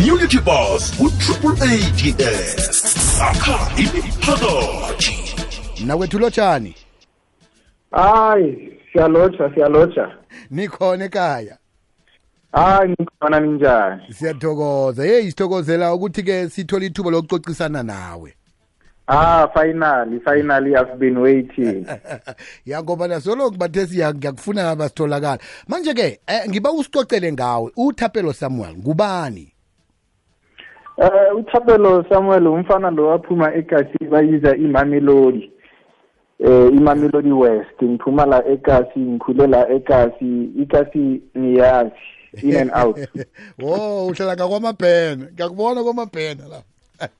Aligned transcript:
community 0.00 0.38
bus 0.40 0.96
ku-triple 0.96 1.52
ats 1.60 3.20
akha 3.20 3.58
imiphakathi 3.82 5.16
nakwethu 5.86 6.18
lotshani 6.18 6.74
hayi 7.90 8.72
siyalotsha 8.92 9.54
siyalotsha. 9.54 10.10
Nikhona 10.50 11.04
ekhaya. 11.04 11.56
Hayi 12.52 12.94
nikhona 12.98 13.40
ninjani? 13.40 14.02
Siyathokoza. 14.14 15.06
Yeyi 15.06 15.30
sithokozela 15.30 15.94
ukuthi-ke 15.94 16.48
sithole 16.48 16.86
ithuba 16.86 17.10
lokucocisana 17.10 17.82
nawe. 17.82 18.34
Ah 19.08 19.48
finally 19.54 20.20
finally 20.20 20.76
i've 20.76 20.98
been 20.98 21.18
waiting. 21.18 21.86
Ya 22.66 22.82
ngoba 22.82 23.08
nasoloku 23.08 23.56
bathe 23.56 23.86
siya- 23.86 24.14
ngiyakufuna 24.14 24.76
basitholakala. 24.76 25.38
Manje-ke 25.68 26.20
eh, 26.26 26.48
ngiba 26.48 26.72
usicocele 26.72 27.32
ngawe 27.32 27.70
uthapelo 27.76 28.32
samuel 28.32 28.74
ngubani? 28.76 29.52
Eh 30.98 31.36
uthapelo 31.36 32.04
samuel 32.08 32.46
umfana 32.46 32.90
lo 32.90 33.06
waphuma 33.06 33.54
ekasi 33.54 34.04
bayiza 34.10 34.56
imamelodi. 34.56 35.50
Eh 36.38 36.68
imamelodi 36.72 37.32
west 37.32 37.82
ngiphuma 37.82 38.26
la 38.26 38.46
ekasi 38.46 39.00
ngikhule 39.00 39.46
la 39.46 39.68
ekasi. 39.68 40.44
Ikasi 40.62 41.22
niyazi 41.34 41.92
in 42.42 42.56
and 42.56 42.70
out. 42.74 42.98
Wo 43.58 44.06
uhlala 44.06 44.36
ngakwamabhena 44.36 45.28
ngiyakubona 45.32 45.82
kwamabhena 45.82 46.48
la. 46.48 46.62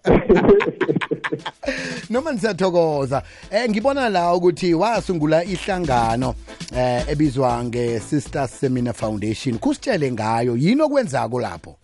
Noma 2.11 2.33
nisiyathokoza 2.33 3.23
eh 3.51 3.71
ngibona 3.71 4.09
la 4.09 4.35
ukuthi 4.35 4.75
wasungula 4.75 5.45
ihlangano 5.45 6.35
eh 6.77 7.09
ebizwa 7.09 7.65
nge-sister 7.65 8.49
seminar 8.49 8.95
foundation. 8.95 9.59
Kusitshele 9.59 10.13
ngayo 10.13 10.57
yini 10.57 10.83
okwenzako 10.83 11.41
lapho? 11.41 11.80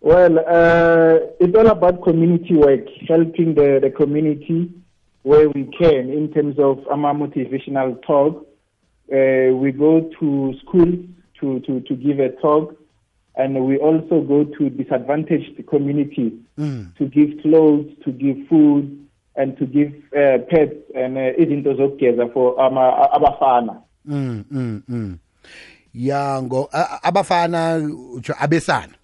Well 0.00 0.38
uh 0.38 1.18
it's 1.40 1.54
all 1.56 1.66
about 1.68 2.02
community 2.02 2.54
work 2.54 2.86
helping 3.08 3.54
the 3.54 3.78
the 3.82 3.90
community 3.90 4.70
where 5.22 5.48
we 5.50 5.64
can 5.78 6.08
in 6.10 6.32
terms 6.32 6.58
of 6.58 6.78
ama 6.90 7.12
motivational 7.14 8.00
talk. 8.06 8.46
Uh, 9.12 9.50
we 9.56 9.72
go 9.72 10.08
to 10.20 10.54
schools 10.62 10.94
to 11.40 11.60
to 11.60 11.80
to 11.80 11.94
give 11.96 12.20
a 12.20 12.28
talk 12.40 12.74
and 13.36 13.66
we 13.66 13.76
also 13.76 14.20
go 14.22 14.44
to 14.44 14.70
disadvantaged 14.70 15.66
communities 15.68 16.32
to 16.98 17.04
give 17.06 17.30
clothes 17.42 17.90
to 18.04 18.12
give 18.12 18.36
food 18.48 18.96
and 19.36 19.56
to 19.58 19.66
give 19.66 19.92
uh, 20.16 20.38
pets 20.48 20.76
and 20.94 21.18
uh, 21.18 21.32
izinto 21.38 21.74
zokugeza 21.74 22.28
for 22.32 22.60
ama 22.60 23.10
abafana. 23.12 23.80
Mm 24.06 24.44
mm 24.50 24.82
mm 24.88 25.18
ya 25.94 26.42
ngo 26.42 26.68
a- 26.72 26.78
a- 26.78 27.02
abafana 27.02 27.76
utsho 28.14 28.34
abesana 28.38 28.94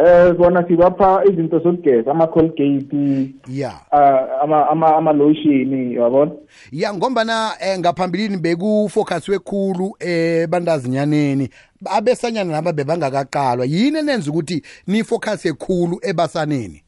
eh 0.00 0.32
bona 0.34 0.68
sibapha 0.68 1.22
izinto 1.24 1.58
zokugeza 1.58 2.10
ama 2.10 2.26
colgate 2.26 3.30
ya. 3.48 3.72
uh, 3.92 4.42
ama 4.42 4.68
ama 4.68 4.96
ama 4.96 5.12
lotion 5.12 5.92
yabona 5.92 6.32
ya 6.72 6.94
ngombana 6.94 7.50
eh, 7.60 7.78
ngaphambilini 7.78 8.36
bekufocuswe 8.36 9.38
khulu 9.38 9.96
ebandazinyaneni 10.00 11.48
abesanyana 11.84 12.52
naba 12.52 12.72
bebangakaqalwa 12.72 13.66
yini 13.66 13.98
enenza 13.98 14.30
ukuthi 14.30 14.62
nifocuse 14.86 15.52
khulu 15.52 15.98
ebasaneni? 16.02 16.82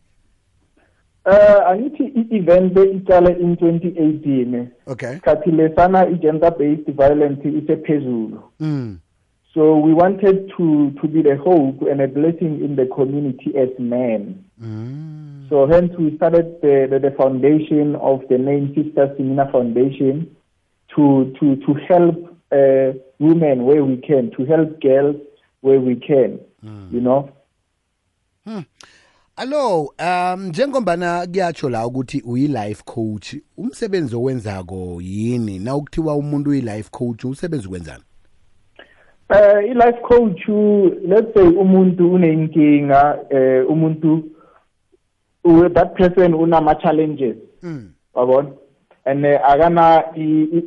Uh, 1.25 1.71
angithi 1.71 2.05
i-event 2.05 2.77
iqale 2.77 3.33
in 3.41 3.55
2018 3.55 4.67
okay. 4.87 5.15
sikhathi 5.15 5.51
lesana 5.51 6.09
i-gender 6.09 6.51
based 6.59 6.97
violence 6.97 7.49
isephezulu. 7.49 8.43
Mm. 8.61 8.99
So 9.55 9.77
we 9.77 9.92
wanted 9.92 10.50
to 10.56 10.92
to 11.00 11.08
be 11.08 11.22
the 11.22 11.36
hope 11.36 11.83
and 11.83 12.00
a 12.00 12.08
blessing 12.08 12.64
in 12.64 12.77
the 12.77 12.86
community 12.86 13.56
as 13.56 13.69
men. 13.78 14.45
Mm. 14.61 15.48
so 15.48 15.67
hence 15.67 15.92
we 15.98 16.17
started 16.17 16.61
the, 16.62 16.86
the, 16.91 16.98
the 16.98 17.11
foundation 17.17 17.97
of 17.97 18.23
the 18.28 18.39
name 18.39 18.73
sister 18.75 19.14
simina 19.19 19.50
foundation 19.50 20.36
to 20.95 21.35
to 21.39 21.57
to 21.57 21.74
help 21.89 22.17
uh, 22.52 22.92
women 23.18 23.64
where 23.64 23.85
we 23.85 23.96
can 23.96 24.30
to 24.30 24.45
help 24.45 24.80
girls 24.80 25.17
where 25.61 25.80
we 25.80 25.96
can 25.96 26.41
you 26.91 27.01
know? 27.01 27.29
Allo 29.36 29.95
um 29.98 30.46
njengombana 30.46 31.27
kuyatsho 31.27 31.68
la 31.68 31.86
ukuthi 31.86 32.20
uyi-life 32.20 32.83
coach 32.85 33.35
umsebenzi 33.57 34.17
owenzako 34.17 35.02
yini? 35.02 35.58
Na 35.58 35.77
ukuthiwa 35.77 36.17
umuntu 36.17 36.51
uyi-life 36.51 36.91
coach 36.91 37.24
umsebenzi 37.24 37.67
ukwenzani 37.67 38.02
Eh 39.33 39.70
i-life 39.70 40.01
coach 40.03 40.48
let's 41.09 41.35
say 41.35 41.43
umuntu 41.48 42.13
unenkinga 42.13 43.19
eh 43.31 43.70
umuntu 43.70 44.23
that 45.75 45.95
person 45.97 46.35
unama 46.35 46.75
challenges 46.75 47.37
mm. 47.63 47.91
wabona 48.15 48.48
and 49.05 49.25
eh, 49.25 49.41
akana 49.51 50.05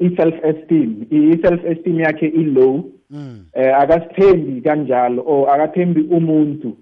i-self 0.01 0.33
esteem 0.45 1.05
i-self 1.11 1.65
esteem 1.65 1.99
yakhe 1.99 2.27
i-low 2.27 2.83
Mm. 3.09 3.45
eh 3.53 3.77
akasithembi 3.81 4.61
kanjalo 4.61 5.23
or 5.25 5.49
akathembi 5.49 6.01
umuntu 6.01 6.77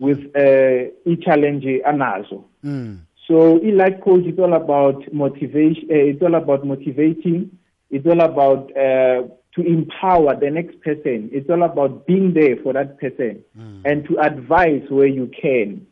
with 0.00 0.36
eh 0.36 0.90
i-challenge 1.06 1.82
anazo 1.84 2.44
Mm. 2.64 2.98
so 3.26 3.60
i-life 3.62 3.98
coach 4.00 4.26
is 4.26 4.38
all 4.38 4.54
about 4.54 5.12
motivation 5.12 5.84
uh, 5.90 6.08
it's 6.08 6.22
all 6.22 6.34
about 6.34 6.64
motivating 6.64 7.48
it's 7.90 8.06
all 8.06 8.20
about 8.20 8.70
uh, 8.76 9.24
to 9.58 9.66
empower 9.66 10.38
the 10.38 10.50
next 10.50 10.80
person. 10.80 11.28
It's 11.32 11.50
all 11.50 11.62
about 11.62 12.06
being 12.06 12.32
there 12.32 12.56
for 12.62 12.72
that 12.72 12.98
person 13.00 13.42
and 13.84 14.04
to 14.06 14.18
advise 14.20 14.82
where 14.88 15.06
you 15.06 15.26
can. 15.42 15.86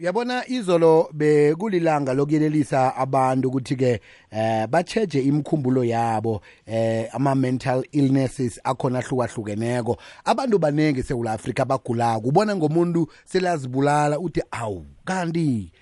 Uyabona 0.00 0.48
izolo 0.48 1.08
bekulilanga 1.12 2.14
lokuyelelisa 2.14 2.96
abantu 2.96 3.48
ukuthi-ke 3.48 4.00
eh 4.30 4.66
bacheje 4.66 5.20
imikhumbulo 5.20 5.84
yabo 5.84 6.40
eh 6.66 7.08
ama-mental 7.12 7.84
illnesses 7.92 8.60
akhona 8.64 8.98
ahlukahlukeneko. 8.98 9.96
Abantu 10.24 10.58
baningi 10.58 11.00
esewula 11.00 11.32
afrika 11.32 11.62
abagulako 11.62 12.28
ubona 12.28 12.56
ngomuntu 12.56 13.08
selazibulala 13.24 14.18
uthi 14.18 14.42
awu 14.50 14.86
kanti 15.04 15.72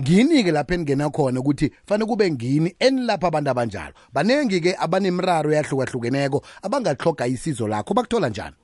ngini-ke 0.00 0.52
lapho 0.52 0.74
eningena 0.74 1.10
khona 1.10 1.40
ukuthi 1.40 1.70
fanele 1.86 2.06
kube 2.06 2.30
ngini 2.30 2.74
enilapha 2.78 3.26
abantu 3.28 3.50
abanjalo. 3.50 3.94
Baningi-ke 4.14 4.76
abanemraro 4.78 5.50
eyahlukahlukeneko 5.52 6.42
abangahloga 6.62 7.26
isizo 7.26 7.68
lakho. 7.68 7.94
Bakuthola 7.94 8.28
njani? 8.28 8.56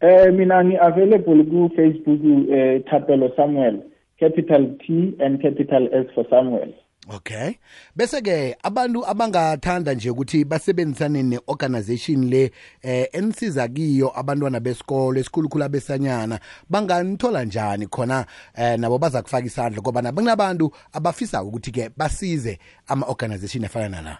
Eh 0.00 0.32
mina 0.32 0.64
ngi 0.64 0.76
available 0.76 1.44
ku 1.44 1.70
Facebook 1.76 2.20
eh 2.50 2.82
Thapelo 2.90 3.30
Samuel 3.36 3.82
capital 4.18 4.66
T 4.78 5.14
and 5.20 5.40
capital 5.42 5.88
S 5.92 6.06
for 6.14 6.24
Samuel 6.30 6.74
okay. 7.08 7.58
Bese-ke 7.96 8.56
abantu 8.62 9.06
abangathanda 9.06 9.94
nje 9.94 10.10
ukuthi 10.10 10.44
basebenzisane 10.44 11.22
ne-organization 11.22 12.30
le 12.30 12.50
eh 12.82 13.08
enisiza 13.12 13.68
kiyo 13.68 14.12
abantwana 14.18 14.60
besikolo 14.60 15.20
esikhulukhulu 15.20 15.64
abesanyana 15.64 16.40
banganithola 16.70 17.44
njani 17.44 17.86
khona 17.86 18.26
eh 18.54 18.78
nabo 18.78 18.98
baza 18.98 19.22
kufaka 19.22 19.46
isandla? 19.46 19.82
Ngoba 19.82 20.02
nabo 20.02 20.20
kunabantu 20.20 20.72
abafisa 20.92 21.42
ukuthi-ke 21.42 21.90
basize 21.96 22.58
ama-organization 22.86 23.64
afana 23.64 23.88
nala. 23.88 24.18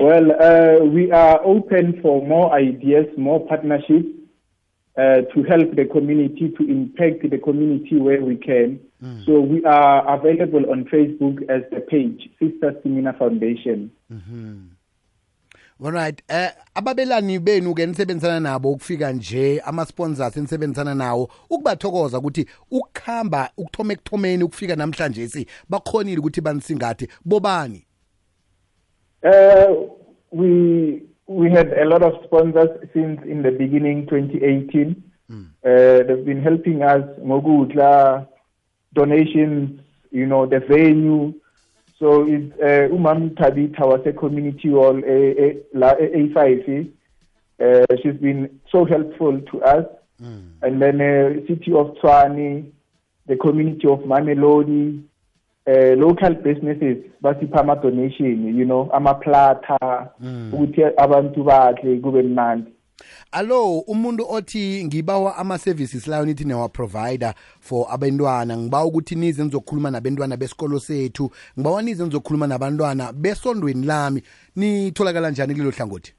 Well, 0.00 0.30
uh, 0.30 0.84
we 0.86 1.12
are 1.12 1.40
open 1.44 2.00
for 2.00 2.26
more 2.26 2.58
ideas, 2.58 3.06
more 3.18 3.40
partnerships 3.46 4.19
uh, 4.96 5.22
to 5.32 5.42
help 5.42 5.74
the 5.76 5.84
community, 5.84 6.50
to 6.50 6.62
impact 6.68 7.28
the 7.30 7.38
community 7.38 7.96
where 7.96 8.22
we 8.22 8.36
can. 8.36 8.80
So 9.24 9.40
we 9.40 9.64
are 9.64 10.14
available 10.14 10.70
on 10.70 10.84
Facebook 10.84 11.42
as 11.48 11.62
the 11.70 11.80
page, 11.80 12.28
Sister 12.38 12.76
Simina 12.84 13.16
Foundation. 13.18 13.90
alright 15.84 16.22
eh 16.28 16.50
ababelani 16.74 17.38
benu-ke 17.38 17.86
nisebenzisana 17.86 18.40
nabo 18.40 18.72
ukufika 18.72 19.12
nje 19.12 19.60
ama-sponsors 19.60 20.36
enisebenzisana 20.36 20.94
nawo 20.94 21.30
ukubathokoza 21.50 22.18
ukuthi 22.18 22.46
ukuhamba 22.70 23.50
ukuthoma 23.56 23.92
ekuthomeni 23.92 24.44
ukufika 24.44 24.76
namhlanje 24.76 25.28
si 25.28 25.46
bakhonile 25.68 26.18
ukuthi 26.18 26.40
banisingathe 26.40 27.08
bobani 27.24 27.86
Uh, 29.22 29.88
we 30.32 31.02
we 31.30 31.48
had 31.48 31.72
a 31.78 31.84
lot 31.84 32.02
of 32.02 32.14
sponsors 32.24 32.70
since 32.92 33.20
in 33.22 33.42
the 33.42 33.52
beginning, 33.52 34.06
2018. 34.06 35.00
Uh, 35.64 36.02
they've 36.06 36.24
been 36.24 36.42
helping 36.42 36.82
us, 36.82 37.04
Mogutla, 37.20 38.26
donations, 38.94 39.80
you 40.10 40.26
know, 40.26 40.44
the 40.44 40.58
venue. 40.58 41.32
So 42.00 42.26
it's 42.26 42.52
uh, 42.60 42.88
Umam 42.96 43.34
Tabita 43.34 43.80
was 43.86 44.02
a 44.06 44.12
community 44.12 44.70
hall, 44.70 44.98
a, 45.04 45.16
a, 45.44 45.56
la- 45.72 45.92
a, 45.92 46.08
A5. 46.22 46.90
Uh, 47.60 47.86
she's 48.02 48.16
been 48.20 48.58
so 48.72 48.84
helpful 48.84 49.40
to 49.52 49.62
us. 49.62 49.86
And 50.62 50.82
then 50.82 51.00
uh, 51.00 51.46
City 51.46 51.72
of 51.72 51.94
Tswani, 51.98 52.72
the 53.26 53.36
community 53.36 53.86
of 53.86 54.00
Mamelodi, 54.00 55.04
uh, 55.66 55.98
local 55.98 56.34
businesses 56.34 56.96
basipha 57.20 57.60
ama-donation 57.60 58.58
you 58.58 58.64
know 58.64 58.88
amaplata 58.92 60.08
ukuthi 60.52 60.84
abantu 60.96 61.44
badle 61.44 62.00
kube 62.00 62.22
mnandi. 62.22 62.72
Allo 63.32 63.78
umuntu 63.78 64.26
othi 64.30 64.84
ngibawa 64.84 65.36
ama-services 65.36 66.06
layo 66.06 66.24
nithi 66.24 66.44
newa-provider 66.44 67.34
for 67.60 67.86
abantwana 67.90 68.56
ngibawa 68.56 68.84
ukuthi 68.84 69.14
nize 69.14 69.44
nizokhuluma 69.44 69.90
nabantwana 69.90 70.36
besikolo 70.36 70.78
sethu 70.78 71.30
ngibawa 71.58 71.82
nize 71.82 72.04
nizokhuluma 72.04 72.46
nabantwana 72.46 73.12
besondweni 73.12 73.86
lami 73.86 74.22
nitholakala 74.56 75.30
njani 75.30 75.54
kulelo 75.54 75.70
hlangothi? 75.70 76.14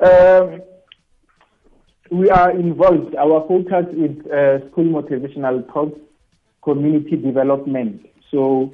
Um, 0.00 0.60
we 2.10 2.30
are 2.30 2.50
involved. 2.52 3.14
Our 3.16 3.46
focus 3.48 3.86
is 3.92 4.16
uh, 4.26 4.70
school 4.70 4.84
motivational 4.84 5.62
talks, 5.72 5.98
community 6.62 7.16
development. 7.16 8.06
So, 8.30 8.70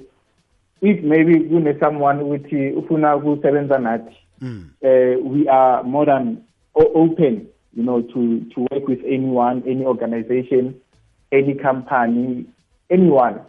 if 0.83 1.03
maybe 1.05 1.41
kune 1.49 1.79
someone 1.81 2.23
uthi 2.23 2.71
ufuna 2.73 3.17
ukusebenza 3.17 3.79
nathi, 3.79 4.17
uh, 4.43 5.33
we 5.33 5.49
are 5.49 5.83
more 5.85 6.07
than 6.07 6.43
open, 6.75 7.47
you 7.75 7.83
know, 7.83 8.03
to 8.03 8.41
to 8.55 8.61
work 8.71 8.87
with 8.89 9.01
anyone, 9.07 9.63
any 9.67 9.85
organization, 9.85 10.75
any 11.33 11.55
company, 11.55 12.47
anyone. 12.91 13.41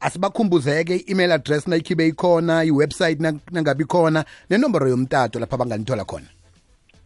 asibakhumbuzeke 0.00 0.96
i-email 0.96 1.32
address 1.32 1.68
nayikhibe 1.68 2.06
ikhona 2.08 2.64
i-website 2.64 3.20
nangabi 3.52 3.84
khona 3.84 4.24
nenomboro 4.50 4.88
yomtato 4.88 5.38
lapha 5.38 5.56
banganithola 5.56 6.04
khona 6.04 6.26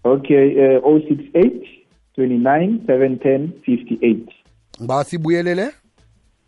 Okay, 0.04 0.76
uh, 0.76 0.82
068 0.84 1.66
29 2.16 2.78
710 2.86 3.48
58. 3.66 4.16
ngiba 4.80 5.04
sibuyelele 5.04 5.70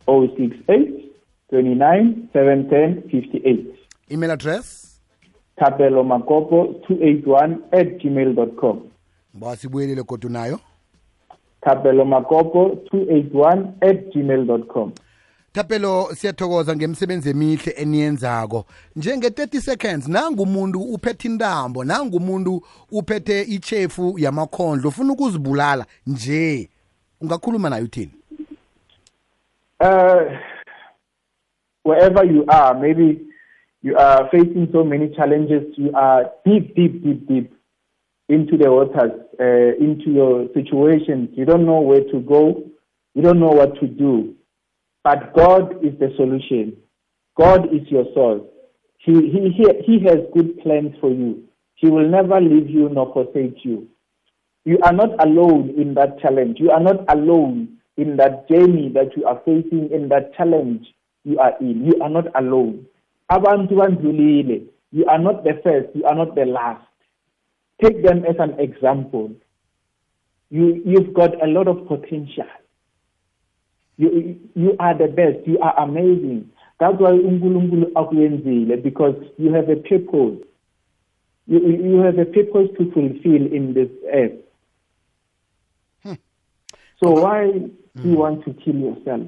068 0.06 1.03
29 1.50 2.14
710 2.32 3.03
58. 3.11 3.64
email 4.11 4.31
address 4.31 4.82
Tapelo 5.56 6.05
Makopo 6.05 6.64
281 6.88 7.58
at 7.73 7.99
gmail.com. 8.03 8.81
ngibawa 9.35 9.56
sibuyelele 9.56 10.03
kodwa 10.03 10.31
nayo 10.31 10.61
Tapelo 11.61 12.05
Makopo 12.05 12.79
281 12.93 13.67
at 13.81 14.12
gmail.com. 14.14 14.93
Thapelo 15.53 16.08
siyathokoza 16.14 16.76
ngemsebenzi 16.76 17.31
emihle 17.31 17.73
eniyenzako 17.73 18.64
njenge-30 18.97 19.61
seconds 19.61 20.08
nangumuntu 20.08 20.81
uphethe 20.81 21.29
intambo 21.29 21.85
nangumuntu 21.85 22.62
uphethe 22.93 23.43
ichefu 23.43 24.19
yamakhondlo 24.19 24.88
ufuna 24.88 25.12
ukuzibulala 25.12 25.87
nje 26.06 26.69
ungakhuluma 27.20 27.70
naye 27.70 27.82
uthini 27.82 28.12
Uh, 29.78 30.25
wherever 31.82 32.25
you 32.25 32.44
are, 32.49 32.78
maybe 32.78 33.26
you 33.82 33.96
are 33.96 34.28
facing 34.31 34.69
so 34.73 34.82
many 34.82 35.14
challenges, 35.14 35.64
you 35.76 35.93
are 35.93 36.31
deep, 36.44 36.75
deep, 36.75 37.05
deep, 37.05 37.28
deep 37.28 37.52
into 38.28 38.56
the 38.56 38.70
waters, 38.70 39.12
uh, 39.38 39.84
into 39.84 40.11
your 40.11 40.49
situations. 40.55 41.28
You 41.34 41.44
don't 41.44 41.67
know 41.67 41.81
where 41.81 42.05
to 42.05 42.20
go, 42.20 42.64
you 43.14 43.23
don't 43.23 43.38
know 43.38 43.50
what 43.50 43.78
to 43.81 43.87
do. 43.87 44.34
But 45.05 45.34
God 45.34 45.84
is 45.84 45.96
the 46.00 46.12
solution. 46.17 46.76
God 47.38 47.72
is 47.72 47.87
your 47.88 48.06
source. 48.14 48.43
He, 48.99 49.12
he, 49.12 49.50
he, 49.50 49.64
he 49.87 50.05
has 50.06 50.19
good 50.34 50.58
plans 50.61 50.96
for 51.00 51.11
you. 51.11 51.44
He 51.75 51.88
will 51.88 52.08
never 52.08 52.40
leave 52.40 52.69
you 52.69 52.88
nor 52.88 53.12
forsake 53.12 53.64
you. 53.64 53.88
You 54.64 54.79
are 54.82 54.93
not 54.93 55.22
alone 55.25 55.75
in 55.79 55.94
that 55.94 56.19
challenge. 56.19 56.56
You 56.58 56.70
are 56.72 56.81
not 56.81 57.05
alone 57.08 57.75
in 57.96 58.16
that 58.16 58.48
journey 58.48 58.90
that 58.94 59.16
you 59.16 59.25
are 59.25 59.40
facing, 59.44 59.90
in 59.90 60.08
that 60.08 60.34
challenge 60.37 60.87
you 61.25 61.38
are 61.38 61.52
in. 61.60 61.84
You 61.84 62.00
are 62.02 62.08
not 62.08 62.26
alone. 62.40 62.87
Abantu 63.31 63.72
bandlulile. 63.75 64.66
You 64.93 65.04
are 65.06 65.19
not 65.19 65.44
the 65.44 65.60
first. 65.64 65.88
You 65.94 66.04
are 66.04 66.14
not 66.14 66.34
the 66.34 66.44
last. 66.44 66.87
Take 67.82 68.02
them 68.02 68.25
as 68.25 68.37
an 68.38 68.58
example. 68.60 69.32
You, 70.50 70.81
you've 70.87 71.12
got 71.12 71.43
a 71.43 71.46
lot 71.46 71.66
of 71.69 71.87
potential. 71.88 72.46
You, 73.98 74.38
you 74.54 74.76
are 74.78 74.96
the 74.96 75.08
best. 75.08 75.46
You 75.46 75.58
are 75.58 75.75
amazing. 75.82 76.50
That's 76.78 76.98
why 77.00 77.10
uNkulunkulu 77.10 77.93
akuyenzile 77.94 78.82
because 78.82 79.16
you 79.38 79.52
have 79.52 79.69
a 79.69 79.76
purpose. 79.76 80.46
You, 81.46 81.58
you 81.60 81.96
have 82.02 82.19
a 82.19 82.25
purpose 82.26 82.69
to 82.78 82.90
fulfill 82.93 83.46
in 83.52 83.72
this 83.75 83.88
earth. 84.12 84.45
So 87.00 87.10
why 87.10 87.52
do 87.94 88.08
you 88.08 88.19
want 88.19 88.44
to 88.44 88.52
kill 88.52 88.76
yourself? 88.81 89.26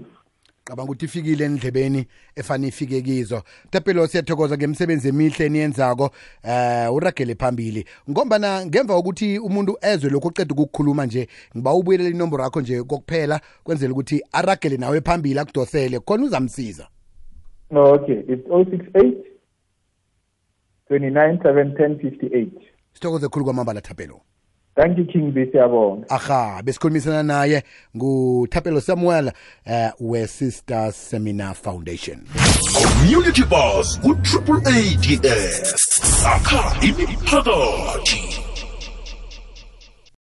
cabanga 0.69 0.85
ukuthi 0.85 1.05
ifikile 1.05 1.45
endlebeni 1.45 2.07
efanele 2.37 2.69
ifike 2.69 3.03
kizo 3.03 3.43
tapelo 3.71 4.07
siyathokoza 4.07 4.57
ngemsebenzi 4.57 5.09
emihle 5.09 5.47
eniyenzako 5.47 6.11
eh 6.43 6.95
uragele 6.95 7.35
phambili 7.35 7.85
ngombana 8.11 8.67
ngemva 8.67 8.95
kokuthi 8.95 9.39
umuntu 9.39 9.77
ezwe 9.81 10.11
lokho 10.11 10.29
oqeda 10.29 10.53
ukukukhuluma 10.55 11.07
nje 11.07 11.29
ngiba 11.57 11.75
ubuyelele 11.75 12.11
inomboro 12.11 12.45
yakho 12.45 12.61
nje 12.61 12.83
kokuphela 12.83 13.41
kwenzela 13.65 13.93
ukuthi 13.93 14.23
aragele 14.33 14.77
nawe 14.77 15.01
phambili 15.01 15.39
akudosele 15.39 16.01
khona 16.01 16.25
uzamsiza 16.25 16.89
No, 17.71 17.83
okay. 17.95 18.25
It's 18.29 18.49
068 18.49 19.25
29 20.91 21.39
710 21.43 21.99
58. 21.99 22.51
sithokoze 22.93 23.29
khulu 23.29 23.45
kwamambala 23.45 23.81
thapelo 23.81 24.21
Thank 24.79 24.99
you, 24.99 25.05
King 25.05 25.33
Bisiyabonga. 25.33 26.07
aha 26.11 26.63
besikhulumisana 26.63 27.23
naye 27.23 27.63
nguthapelo 27.97 28.81
samuel 28.81 29.33
eh 29.67 29.91
we-sister 30.01 30.93
seminar 30.93 31.55
foundation. 31.55 32.19
Community 32.75 33.43
bus 33.43 33.99
ku-triple 34.03 34.61
ads 34.67 36.25
akha 36.27 36.87
imiphakathi 36.87 38.48